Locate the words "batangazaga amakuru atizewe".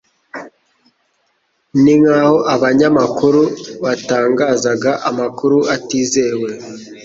3.83-6.49